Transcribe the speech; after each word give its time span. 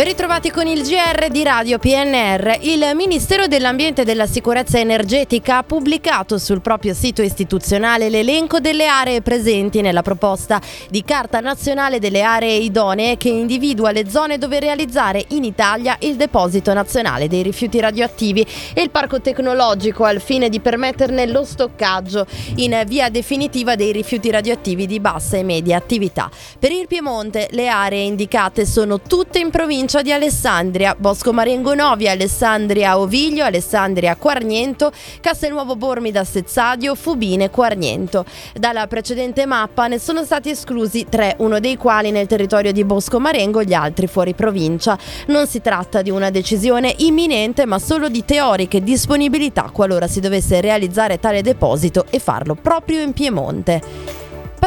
Ben 0.00 0.08
ritrovati 0.08 0.50
con 0.50 0.66
il 0.66 0.80
GR 0.80 1.28
di 1.28 1.42
Radio 1.42 1.78
PNR. 1.78 2.60
Il 2.62 2.92
Ministero 2.94 3.48
dell'Ambiente 3.48 4.00
e 4.00 4.04
della 4.06 4.26
Sicurezza 4.26 4.78
Energetica 4.78 5.58
ha 5.58 5.62
pubblicato 5.62 6.38
sul 6.38 6.62
proprio 6.62 6.94
sito 6.94 7.20
istituzionale 7.20 8.08
l'elenco 8.08 8.60
delle 8.60 8.86
aree 8.86 9.20
presenti 9.20 9.82
nella 9.82 10.00
proposta 10.00 10.58
di 10.88 11.04
Carta 11.04 11.40
Nazionale 11.40 11.98
delle 11.98 12.22
Aree 12.22 12.54
Idonee 12.54 13.18
che 13.18 13.28
individua 13.28 13.90
le 13.90 14.08
zone 14.08 14.38
dove 14.38 14.58
realizzare 14.58 15.22
in 15.28 15.44
Italia 15.44 15.98
il 16.00 16.16
deposito 16.16 16.72
nazionale 16.72 17.28
dei 17.28 17.42
rifiuti 17.42 17.78
radioattivi 17.78 18.46
e 18.72 18.80
il 18.80 18.88
parco 18.88 19.20
tecnologico 19.20 20.04
al 20.04 20.22
fine 20.22 20.48
di 20.48 20.60
permetterne 20.60 21.26
lo 21.26 21.44
stoccaggio 21.44 22.26
in 22.56 22.84
via 22.86 23.10
definitiva 23.10 23.76
dei 23.76 23.92
rifiuti 23.92 24.30
radioattivi 24.30 24.86
di 24.86 24.98
bassa 24.98 25.36
e 25.36 25.42
media 25.42 25.76
attività. 25.76 26.30
Per 26.58 26.72
il 26.72 26.86
Piemonte 26.86 27.48
le 27.50 27.68
aree 27.68 28.00
indicate 28.00 28.64
sono 28.64 29.02
tutte 29.02 29.38
in 29.38 29.50
provincia 29.50 29.88
provincia 29.90 30.02
di 30.02 30.12
Alessandria, 30.12 30.94
Bosco 30.96 31.32
Marengo 31.32 31.74
Novi, 31.74 32.08
Alessandria 32.08 32.96
Oviglio, 32.96 33.42
Alessandria 33.42 34.14
Quarniento, 34.14 34.92
Castelnuovo 35.20 35.74
Bormida 35.74 36.22
Sezzadio, 36.22 36.94
Fubine 36.94 37.50
Quarniento. 37.50 38.24
Dalla 38.54 38.86
precedente 38.86 39.46
mappa 39.46 39.88
ne 39.88 39.98
sono 39.98 40.22
stati 40.22 40.50
esclusi 40.50 41.06
tre, 41.08 41.34
uno 41.38 41.58
dei 41.58 41.76
quali 41.76 42.12
nel 42.12 42.28
territorio 42.28 42.70
di 42.70 42.84
Bosco 42.84 43.18
Marengo, 43.18 43.64
gli 43.64 43.74
altri 43.74 44.06
fuori 44.06 44.32
provincia. 44.32 44.96
Non 45.26 45.48
si 45.48 45.60
tratta 45.60 46.02
di 46.02 46.10
una 46.10 46.30
decisione 46.30 46.94
imminente, 46.98 47.66
ma 47.66 47.80
solo 47.80 48.08
di 48.08 48.24
teoriche 48.24 48.84
disponibilità 48.84 49.70
qualora 49.72 50.06
si 50.06 50.20
dovesse 50.20 50.60
realizzare 50.60 51.18
tale 51.18 51.42
deposito 51.42 52.06
e 52.10 52.20
farlo 52.20 52.54
proprio 52.54 53.00
in 53.00 53.12
Piemonte. 53.12 54.19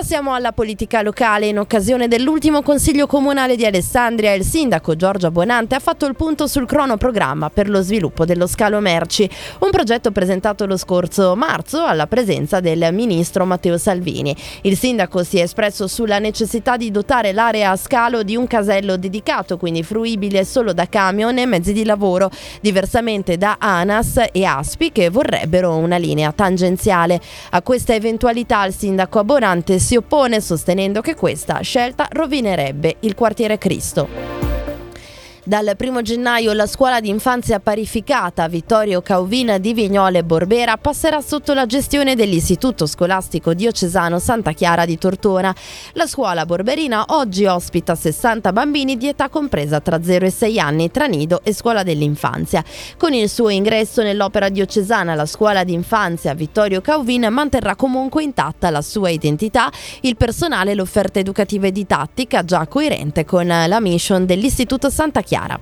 Passiamo 0.03 0.33
alla 0.33 0.51
politica 0.51 1.01
locale. 1.01 1.45
In 1.45 1.57
occasione 1.57 2.09
dell'ultimo 2.09 2.61
consiglio 2.61 3.07
comunale 3.07 3.55
di 3.55 3.65
Alessandria, 3.65 4.33
il 4.33 4.43
sindaco 4.43 4.97
Giorgio 4.97 5.31
Buonante 5.31 5.75
ha 5.75 5.79
fatto 5.79 6.05
il 6.05 6.13
punto 6.13 6.45
sul 6.45 6.65
cronoprogramma 6.65 7.49
per 7.49 7.69
lo 7.69 7.81
sviluppo 7.81 8.25
dello 8.25 8.45
scalo 8.45 8.81
merci, 8.81 9.29
un 9.59 9.69
progetto 9.71 10.11
presentato 10.11 10.65
lo 10.65 10.75
scorso 10.75 11.37
marzo 11.37 11.85
alla 11.85 12.05
presenza 12.05 12.59
del 12.59 12.89
ministro 12.91 13.45
Matteo 13.45 13.77
Salvini. 13.77 14.35
Il 14.63 14.77
sindaco 14.77 15.23
si 15.23 15.37
è 15.37 15.43
espresso 15.43 15.87
sulla 15.87 16.19
necessità 16.19 16.75
di 16.75 16.91
dotare 16.91 17.31
l'area 17.31 17.71
a 17.71 17.77
scalo 17.77 18.23
di 18.23 18.35
un 18.35 18.45
casello 18.45 18.97
dedicato, 18.97 19.55
quindi 19.55 19.83
fruibile 19.83 20.43
solo 20.43 20.73
da 20.73 20.89
camion 20.89 21.37
e 21.37 21.45
mezzi 21.45 21.71
di 21.71 21.85
lavoro, 21.85 22.29
diversamente 22.59 23.37
da 23.37 23.55
ANAS 23.57 24.25
e 24.33 24.43
ASPI 24.43 24.91
che 24.91 25.09
vorrebbero 25.09 25.77
una 25.77 25.95
linea 25.95 26.33
tangenziale. 26.33 27.21
A 27.51 27.61
questa 27.61 27.93
eventualità 27.93 28.65
il 28.65 28.73
sindaco 28.73 29.19
Abbonante 29.19 29.79
si 29.79 29.91
oppone 29.95 30.41
sostenendo 30.41 31.01
che 31.01 31.15
questa 31.15 31.59
scelta 31.61 32.07
rovinerebbe 32.09 32.97
il 33.01 33.15
quartiere 33.15 33.57
Cristo. 33.57 34.22
Dal 35.45 35.75
1 35.77 36.01
gennaio 36.03 36.53
la 36.53 36.65
scuola 36.65 37.01
di 37.01 37.09
infanzia 37.09 37.59
parificata 37.59 38.47
Vittorio 38.47 39.01
Cauvina 39.01 39.57
di 39.57 39.73
Vignole 39.73 40.23
Borbera 40.23 40.77
passerà 40.77 41.19
sotto 41.19 41.53
la 41.53 41.65
gestione 41.65 42.15
dell'Istituto 42.15 42.85
Scolastico 42.85 43.53
Diocesano 43.53 44.19
Santa 44.19 44.53
Chiara 44.53 44.85
di 44.85 44.97
Tortona. 44.97 45.53
La 45.95 46.07
scuola 46.07 46.45
borberina 46.45 47.03
oggi 47.09 47.43
ospita 47.45 47.93
60 47.93 48.53
bambini 48.53 48.95
di 48.95 49.09
età 49.09 49.27
compresa 49.27 49.81
tra 49.81 50.01
0 50.01 50.27
e 50.27 50.29
6 50.29 50.59
anni 50.61 50.91
tra 50.91 51.07
nido 51.07 51.41
e 51.43 51.53
scuola 51.53 51.83
dell'infanzia. 51.83 52.63
Con 52.97 53.11
il 53.11 53.27
suo 53.27 53.49
ingresso 53.49 54.01
nell'opera 54.01 54.47
diocesana 54.47 55.13
la 55.13 55.25
scuola 55.25 55.65
di 55.65 55.73
infanzia 55.73 56.33
Vittorio 56.33 56.79
Cauvina 56.79 57.29
manterrà 57.29 57.75
comunque 57.75 58.23
intatta 58.23 58.69
la 58.69 58.81
sua 58.81 59.09
identità, 59.09 59.69
il 60.03 60.15
personale 60.15 60.71
e 60.71 60.75
l'offerta 60.75 61.19
educativa 61.19 61.67
e 61.67 61.73
didattica 61.73 62.45
già 62.45 62.65
coerente 62.65 63.25
con 63.25 63.45
la 63.45 63.79
mission 63.81 64.25
dell'Istituto 64.25 64.89
Santa 64.89 65.19
Chiara 65.19 65.31
Chiara. 65.33 65.59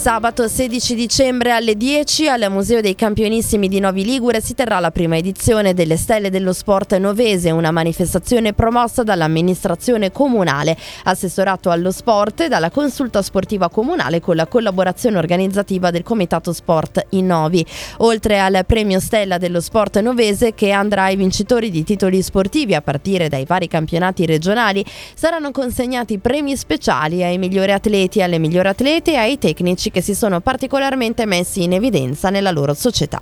Sabato 0.00 0.48
16 0.48 0.94
dicembre 0.94 1.50
alle 1.50 1.76
10 1.76 2.26
al 2.26 2.46
Museo 2.48 2.80
dei 2.80 2.94
Campionissimi 2.94 3.68
di 3.68 3.80
Novi 3.80 4.02
Ligure 4.02 4.40
si 4.40 4.54
terrà 4.54 4.78
la 4.80 4.90
prima 4.90 5.18
edizione 5.18 5.74
delle 5.74 5.98
Stelle 5.98 6.30
dello 6.30 6.54
Sport 6.54 6.96
Novese, 6.96 7.50
una 7.50 7.70
manifestazione 7.70 8.54
promossa 8.54 9.02
dall'amministrazione 9.02 10.10
comunale, 10.10 10.74
assessorato 11.04 11.68
allo 11.68 11.90
sport 11.90 12.40
e 12.40 12.48
dalla 12.48 12.70
consulta 12.70 13.20
sportiva 13.20 13.68
comunale 13.68 14.20
con 14.20 14.36
la 14.36 14.46
collaborazione 14.46 15.18
organizzativa 15.18 15.90
del 15.90 16.02
Comitato 16.02 16.54
Sport 16.54 17.08
in 17.10 17.26
Novi. 17.26 17.62
Oltre 17.98 18.40
al 18.40 18.64
premio 18.66 19.00
Stella 19.00 19.36
dello 19.36 19.60
Sport 19.60 20.00
Novese 20.00 20.54
che 20.54 20.70
andrà 20.70 21.02
ai 21.04 21.16
vincitori 21.16 21.68
di 21.68 21.84
titoli 21.84 22.22
sportivi 22.22 22.74
a 22.74 22.80
partire 22.80 23.28
dai 23.28 23.44
vari 23.44 23.68
campionati 23.68 24.24
regionali, 24.24 24.82
saranno 25.12 25.50
consegnati 25.50 26.16
premi 26.16 26.56
speciali 26.56 27.22
ai 27.22 27.36
migliori 27.36 27.72
atleti, 27.72 28.22
alle 28.22 28.38
migliori 28.38 28.68
atlete 28.68 29.12
e 29.12 29.16
ai 29.16 29.38
tecnici 29.38 29.88
che 29.90 30.00
si 30.00 30.14
sono 30.14 30.40
particolarmente 30.40 31.26
messi 31.26 31.62
in 31.62 31.72
evidenza 31.72 32.30
nella 32.30 32.50
loro 32.50 32.74
società. 32.74 33.20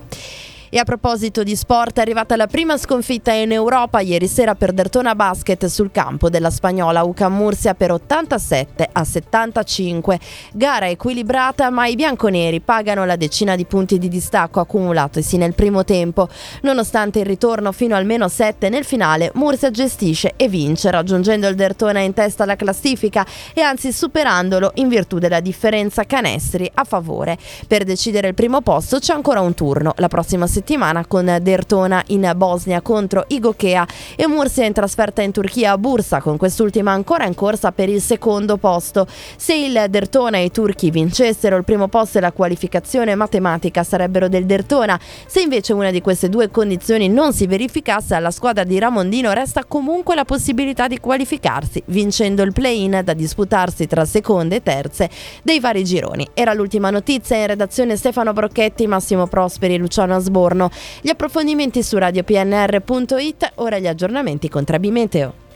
E 0.71 0.79
a 0.79 0.85
proposito 0.85 1.43
di 1.43 1.57
sport, 1.57 1.97
è 1.97 2.03
arrivata 2.03 2.37
la 2.37 2.47
prima 2.47 2.77
sconfitta 2.77 3.33
in 3.33 3.53
Europa 3.53 4.01
ieri 4.01 4.27
sera 4.27 4.55
per 4.55 4.73
Dertona 4.73 5.15
Basket 5.15 5.65
sul 5.65 5.91
campo 5.91 6.29
della 6.29 6.51
spagnola 6.51 7.05
UCAM 7.05 7.35
Mursia 7.35 7.73
per 7.75 7.91
87 7.93 8.87
a 8.93 9.03
75. 9.03 10.21
Gara 10.53 10.87
equilibrata, 10.87 11.71
ma 11.71 11.87
i 11.87 11.95
bianconeri 11.95 12.61
pagano 12.61 13.07
la 13.07 13.17
decina 13.17 13.57
di 13.57 13.65
punti 13.65 13.97
di 13.97 14.09
distacco 14.09 14.61
accumulatosi 14.61 15.39
nel 15.39 15.55
primo 15.55 15.85
tempo. 15.85 16.29
Nonostante 16.61 17.21
il 17.21 17.25
ritorno 17.27 17.73
fino 17.73 17.97
almeno 17.97 18.29
7 18.29 18.69
nel 18.69 18.85
finale, 18.85 19.31
Mursia 19.37 19.71
gestisce 19.71 20.35
e 20.37 20.49
vince, 20.49 20.91
raggiungendo 20.91 21.49
il 21.49 21.55
Dertona 21.55 22.01
in 22.01 22.13
testa 22.13 22.43
alla 22.43 22.57
classifica 22.57 23.25
e 23.55 23.63
anzi 23.63 23.91
superandolo 23.91 24.73
in 24.75 24.89
virtù 24.89 25.19
della 25.19 25.41
differenza 25.41 26.05
canestri 26.05 26.71
a 26.75 26.85
favore. 26.85 27.39
Per 27.67 27.85
decidere 27.85 28.29
il 28.29 28.35
primo 28.35 28.61
posto 28.61 28.99
c'è 28.99 29.15
ancora 29.15 29.41
un 29.41 29.55
turno. 29.55 29.95
La 29.97 30.09
prossima 30.09 30.41
settimana 30.45 30.57
settimana 30.59 31.07
con 31.07 31.39
Dertona 31.41 32.03
in 32.09 32.33
Bosnia 32.35 32.81
contro 32.81 33.25
Igokea 33.29 33.87
e 34.17 34.27
Mursia 34.27 34.65
in 34.65 34.73
trasferta 34.73 35.23
in 35.23 35.31
Turchia 35.31 35.73
a 35.73 35.79
Bursa, 35.79 36.21
con 36.21 36.37
quest'ultima 36.37 36.91
ancora 36.91 37.27
in 37.27 37.35
corsa 37.35 37.71
per 37.71 37.89
il 37.89 38.01
secondo 38.01 38.57
posto. 38.57 39.07
Se 39.37 39.55
il 39.55 39.87
Dertona 39.89 40.39
e 40.39 40.45
i 40.45 40.51
turchi 40.51 40.91
vincessero 40.91 41.57
il 41.57 41.63
primo 41.63 41.87
posto 41.87 42.19
e 42.19 42.21
la 42.21 42.33
qualificazione 42.33 43.15
matematica 43.15 43.85
sarebbero 43.85 44.29
del 44.29 44.47
Dertona, 44.47 44.99
se 45.27 45.43
invece 45.43 45.73
una 45.73 45.93
di 45.93 46.01
queste 46.01 46.29
due 46.29 46.51
condizioni 46.51 47.09
non 47.09 47.33
si 47.33 47.47
verificasse 47.47 48.17
alla 48.17 48.33
squadra 48.33 48.65
di 48.65 48.81
Ramondino 48.81 49.33
resta 49.33 49.65
comunque 49.65 50.17
la 50.17 50.25
possibilità 50.25 50.89
di 50.89 50.99
qualificarsi, 50.99 51.81
vincendo 51.87 52.43
il 52.43 52.53
play-in 52.53 53.01
da 53.05 53.13
disputarsi 53.13 53.87
tra 53.87 54.05
seconde 54.05 54.57
e 54.57 54.63
terze 54.65 55.09
dei 55.45 55.61
vari 55.61 55.85
gironi. 55.85 56.27
Era 56.35 56.53
l'ultima 56.53 56.91
notizia 56.91 57.37
in 57.37 57.47
redazione 57.47 57.97
Stefano 57.97 58.33
Brocchetti, 58.33 58.89
Massimo 58.89 59.29
Prosperi 59.29 59.75
e 59.75 59.79
Luciano 59.79 60.17
Asborno 60.17 60.47
giorno. 60.49 60.71
Gli 61.01 61.11
approfondimenti 61.11 61.83
su 61.83 61.99
radiopnr.it, 61.99 63.53
ora 63.57 63.79
gli 63.79 63.87
aggiornamenti 63.87 64.49
con 64.49 64.65
Trabi 64.65 64.91
Meteo. 64.91 65.47